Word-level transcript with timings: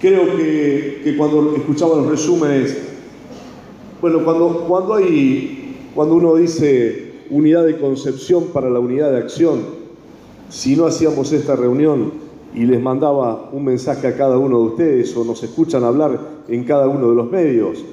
Creo 0.00 0.36
que, 0.36 1.14
cuando 1.16 1.56
escuchaba 1.56 1.96
los 1.96 2.06
resúmenes, 2.06 2.76
bueno, 4.00 4.24
cuando, 4.24 4.64
cuando, 4.68 4.94
hay, 4.94 5.76
cuando 5.92 6.14
uno 6.14 6.36
dice 6.36 7.14
unidad 7.30 7.64
de 7.64 7.78
concepción 7.78 8.44
para 8.52 8.70
la 8.70 8.78
unidad 8.78 9.10
de 9.10 9.18
acción, 9.18 9.60
si 10.48 10.76
no 10.76 10.86
hacíamos 10.86 11.32
esta 11.32 11.56
reunión 11.56 12.12
y 12.54 12.64
les 12.64 12.80
mandaba 12.80 13.50
un 13.52 13.64
mensaje 13.64 14.06
a 14.06 14.16
cada 14.16 14.38
uno 14.38 14.60
de 14.60 14.64
ustedes 14.66 15.16
o 15.16 15.24
nos 15.24 15.42
escuchan 15.42 15.82
hablar 15.82 16.44
en 16.46 16.62
cada 16.62 16.86
uno 16.86 17.10
de 17.10 17.16
los 17.16 17.28
medios, 17.28 17.84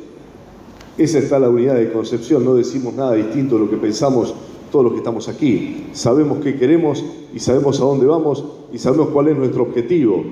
esa 0.99 1.17
está 1.17 1.39
la 1.39 1.49
unidad 1.49 1.75
de 1.75 1.91
concepción, 1.91 2.45
no 2.45 2.53
decimos 2.53 2.93
nada 2.93 3.15
distinto 3.15 3.55
de 3.55 3.65
lo 3.65 3.69
que 3.69 3.77
pensamos 3.77 4.33
todos 4.71 4.85
los 4.85 4.93
que 4.93 4.99
estamos 4.99 5.27
aquí. 5.27 5.87
Sabemos 5.93 6.37
qué 6.43 6.55
queremos 6.55 7.03
y 7.33 7.39
sabemos 7.39 7.81
a 7.81 7.85
dónde 7.85 8.05
vamos 8.05 8.45
y 8.71 8.77
sabemos 8.77 9.09
cuál 9.09 9.29
es 9.29 9.37
nuestro 9.37 9.63
objetivo. 9.63 10.23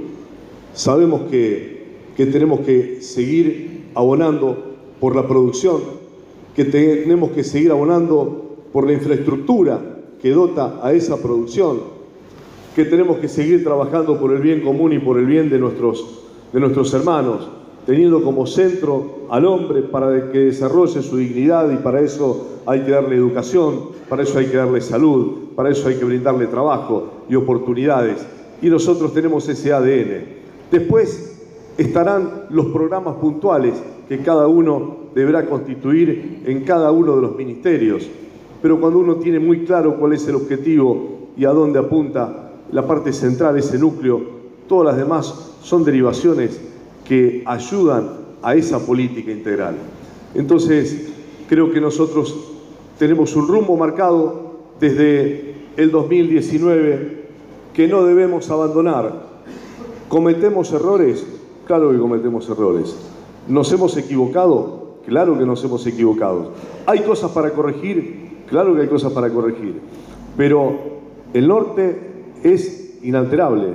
Sabemos 0.73 1.29
que, 1.29 1.83
que 2.17 2.25
tenemos 2.25 2.61
que 2.61 3.01
seguir 3.01 3.83
abonando 3.95 4.73
por 4.99 5.15
la 5.15 5.27
producción, 5.27 5.81
que 6.55 6.65
tenemos 6.65 7.31
que 7.31 7.43
seguir 7.43 7.71
abonando 7.71 8.55
por 8.71 8.87
la 8.87 8.93
infraestructura 8.93 9.79
que 10.21 10.31
dota 10.31 10.79
a 10.81 10.93
esa 10.93 11.21
producción, 11.21 11.81
que 12.75 12.85
tenemos 12.85 13.17
que 13.17 13.27
seguir 13.27 13.63
trabajando 13.63 14.19
por 14.19 14.31
el 14.31 14.41
bien 14.41 14.61
común 14.61 14.93
y 14.93 14.99
por 14.99 15.19
el 15.19 15.25
bien 15.25 15.49
de 15.49 15.59
nuestros, 15.59 16.21
de 16.51 16.59
nuestros 16.59 16.93
hermanos, 16.93 17.49
teniendo 17.85 18.23
como 18.23 18.47
centro 18.47 19.27
al 19.29 19.45
hombre 19.45 19.81
para 19.81 20.31
que 20.31 20.39
desarrolle 20.39 21.01
su 21.01 21.17
dignidad 21.17 21.71
y 21.71 21.77
para 21.77 21.99
eso 21.99 22.61
hay 22.65 22.81
que 22.81 22.91
darle 22.91 23.17
educación, 23.17 23.89
para 24.07 24.23
eso 24.23 24.39
hay 24.39 24.45
que 24.45 24.57
darle 24.57 24.79
salud, 24.79 25.49
para 25.55 25.69
eso 25.69 25.87
hay 25.87 25.95
que 25.95 26.05
brindarle 26.05 26.47
trabajo 26.47 27.25
y 27.29 27.35
oportunidades. 27.35 28.25
Y 28.61 28.69
nosotros 28.69 29.13
tenemos 29.13 29.47
ese 29.49 29.73
ADN. 29.73 30.42
Después 30.73 31.39
estarán 31.77 32.45
los 32.49 32.65
programas 32.65 33.17
puntuales 33.17 33.75
que 34.09 34.23
cada 34.23 34.47
uno 34.47 35.11
deberá 35.13 35.45
constituir 35.45 36.41
en 36.47 36.63
cada 36.63 36.91
uno 36.91 37.15
de 37.15 37.21
los 37.21 37.35
ministerios. 37.35 38.09
Pero 38.59 38.81
cuando 38.81 38.97
uno 38.97 39.17
tiene 39.17 39.37
muy 39.37 39.65
claro 39.65 39.99
cuál 39.99 40.13
es 40.13 40.27
el 40.27 40.33
objetivo 40.33 41.29
y 41.37 41.45
a 41.45 41.51
dónde 41.51 41.77
apunta 41.77 42.53
la 42.71 42.87
parte 42.87 43.13
central, 43.13 43.55
ese 43.55 43.77
núcleo, 43.77 44.19
todas 44.67 44.87
las 44.87 44.97
demás 44.97 45.51
son 45.61 45.83
derivaciones 45.83 46.59
que 47.05 47.43
ayudan 47.45 48.09
a 48.41 48.55
esa 48.55 48.79
política 48.79 49.29
integral. 49.29 49.75
Entonces, 50.33 51.13
creo 51.47 51.71
que 51.71 51.81
nosotros 51.81 52.35
tenemos 52.97 53.35
un 53.35 53.47
rumbo 53.47 53.77
marcado 53.77 54.53
desde 54.79 55.53
el 55.77 55.91
2019 55.91 57.25
que 57.75 57.87
no 57.87 58.03
debemos 58.05 58.49
abandonar. 58.49 59.32
¿Cometemos 60.13 60.71
errores? 60.71 61.25
Claro 61.65 61.89
que 61.89 61.97
cometemos 61.97 62.47
errores. 62.47 62.95
¿Nos 63.47 63.71
hemos 63.71 63.97
equivocado? 63.97 64.97
Claro 65.07 65.39
que 65.39 65.43
nos 65.43 65.63
hemos 65.63 65.87
equivocado. 65.87 66.51
¿Hay 66.85 66.99
cosas 66.99 67.31
para 67.31 67.49
corregir? 67.49 68.43
Claro 68.47 68.75
que 68.75 68.81
hay 68.81 68.87
cosas 68.87 69.11
para 69.11 69.31
corregir. 69.31 69.81
Pero 70.37 70.71
el 71.33 71.47
norte 71.47 71.97
es 72.43 72.99
inalterable. 73.01 73.69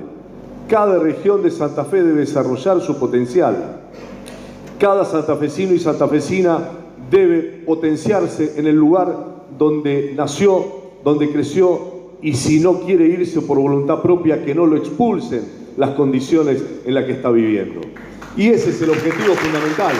Cada 0.69 1.01
región 1.01 1.43
de 1.43 1.51
Santa 1.51 1.85
Fe 1.85 2.05
debe 2.05 2.21
desarrollar 2.21 2.81
su 2.83 3.01
potencial. 3.01 3.81
Cada 4.79 5.05
santafesino 5.07 5.75
y 5.75 5.81
santafesina 5.81 6.69
debe 7.11 7.65
potenciarse 7.67 8.61
en 8.61 8.69
el 8.69 8.77
lugar 8.77 9.43
donde 9.59 10.13
nació, 10.17 10.65
donde 11.03 11.33
creció, 11.33 11.81
y 12.23 12.35
si 12.35 12.61
no 12.61 12.79
quiere 12.79 13.07
irse 13.07 13.41
por 13.43 13.59
voluntad 13.59 14.03
propia, 14.03 14.45
que 14.45 14.55
no 14.55 14.67
lo 14.67 14.77
expulsen 14.77 15.58
las 15.79 15.91
condiciones 15.91 16.63
en 16.85 16.93
las 16.93 17.05
que 17.05 17.13
está 17.13 17.31
viviendo. 17.31 17.81
Y 18.37 18.49
ese 18.49 18.71
es 18.71 18.83
el 18.83 18.91
objetivo 18.91 19.35
fundamental. 19.35 19.95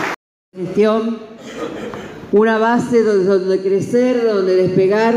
Gestión, 0.53 1.17
una 2.33 2.57
base 2.57 3.01
donde, 3.01 3.61
crecer, 3.61 4.25
donde 4.25 4.55
despegar, 4.55 5.15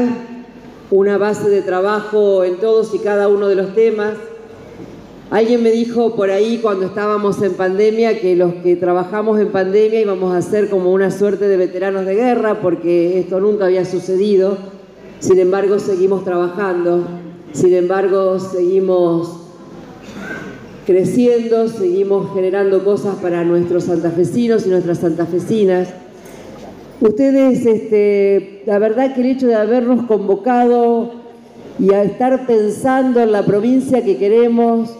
una 0.90 1.18
base 1.18 1.50
de 1.50 1.62
trabajo 1.62 2.44
en 2.44 2.58
todos 2.58 2.94
y 2.94 3.00
cada 3.00 3.28
uno 3.28 3.48
de 3.48 3.56
los 3.56 3.74
temas. 3.74 4.14
Alguien 5.30 5.62
me 5.62 5.72
dijo 5.72 6.14
por 6.14 6.30
ahí 6.30 6.58
cuando 6.62 6.86
estábamos 6.86 7.42
en 7.42 7.54
pandemia 7.54 8.20
que 8.20 8.36
los 8.36 8.54
que 8.54 8.76
trabajamos 8.76 9.40
en 9.40 9.48
pandemia 9.48 10.00
íbamos 10.00 10.32
a 10.32 10.42
ser 10.42 10.68
como 10.68 10.92
una 10.92 11.10
suerte 11.10 11.48
de 11.48 11.56
veteranos 11.56 12.06
de 12.06 12.14
guerra 12.14 12.60
porque 12.60 13.18
esto 13.18 13.40
nunca 13.40 13.64
había 13.64 13.84
sucedido. 13.84 14.58
Sin 15.18 15.38
embargo, 15.38 15.78
seguimos 15.78 16.22
trabajando, 16.24 17.04
sin 17.52 17.74
embargo, 17.74 18.38
seguimos 18.38 19.41
creciendo, 20.86 21.68
seguimos 21.68 22.34
generando 22.34 22.84
cosas 22.84 23.16
para 23.16 23.44
nuestros 23.44 23.84
santafesinos 23.84 24.66
y 24.66 24.70
nuestras 24.70 24.98
santafesinas. 24.98 25.88
Ustedes, 27.00 27.66
este, 27.66 28.62
la 28.66 28.78
verdad 28.78 29.14
que 29.14 29.20
el 29.20 29.26
hecho 29.26 29.46
de 29.46 29.54
habernos 29.54 30.06
convocado 30.06 31.12
y 31.78 31.92
a 31.92 32.02
estar 32.02 32.46
pensando 32.46 33.20
en 33.20 33.32
la 33.32 33.44
provincia 33.44 34.04
que 34.04 34.16
queremos, 34.16 34.90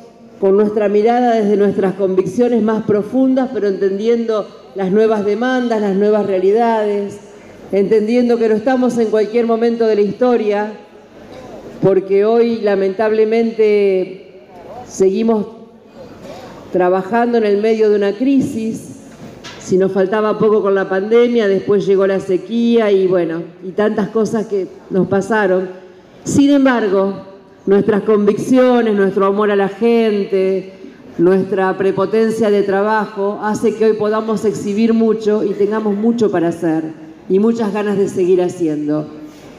con 0.41 0.57
nuestra 0.57 0.89
mirada 0.89 1.37
desde 1.37 1.57
nuestras 1.57 1.95
convicciones 1.95 2.63
más 2.63 2.83
profundas, 2.83 3.51
pero 3.55 3.69
entendiendo 3.69 4.49
las 4.75 4.91
nuevas 4.91 5.25
demandas, 5.25 5.81
las 5.81 5.95
nuevas 5.95 6.27
realidades, 6.27 7.19
entendiendo 7.71 8.39
que 8.39 8.49
no 8.49 8.57
estamos 8.57 8.99
en 8.99 9.11
cualquier 9.11 9.47
momento 9.47 9.87
de 9.87 9.95
la 9.95 10.01
historia, 10.01 10.73
porque 11.81 12.25
hoy 12.25 12.61
lamentablemente 12.61 14.33
seguimos 14.89 15.62
trabajando 16.73 17.39
en 17.39 17.45
el 17.45 17.61
medio 17.61 17.91
de 17.91 17.97
una 17.97 18.13
crisis, 18.13 18.97
si 19.61 19.79
nos 19.79 19.93
faltaba 19.93 20.39
poco 20.39 20.61
con 20.63 20.75
la 20.75 20.89
pandemia, 20.89 21.47
después 21.47 21.87
llegó 21.87 22.07
la 22.07 22.19
sequía 22.19 22.91
y 22.91 23.07
bueno, 23.07 23.43
y 23.63 23.71
tantas 23.71 24.09
cosas 24.09 24.47
que 24.47 24.67
nos 24.91 25.07
pasaron. 25.07 25.69
Sin 26.25 26.51
embargo, 26.51 27.15
nuestras 27.67 28.03
convicciones, 28.03 28.95
nuestro 28.95 29.27
amor 29.27 29.51
a 29.51 29.57
la 29.57 29.69
gente, 29.69 30.73
nuestra 31.19 31.77
prepotencia 31.77 32.51
de 32.51 32.63
trabajo 32.63 33.39
hace 33.43 33.75
que 33.75 33.85
hoy 33.85 33.93
podamos 33.97 34.45
exhibir 34.45 34.95
mucho 34.95 35.45
y 35.45 35.51
tengamos 35.51 35.95
mucho 35.95 36.31
para 36.31 36.49
hacer 36.49 36.85
y 37.29 37.39
muchas 37.39 37.73
ganas 37.73 37.99
de 37.99 38.09
seguir 38.09 38.43
haciendo. 38.43 39.22